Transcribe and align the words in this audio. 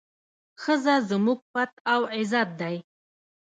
ښځه 0.61 0.95
زموږ 1.09 1.39
پت 1.51 1.71
او 1.93 2.01
عزت 2.15 2.49
دی. 2.61 2.75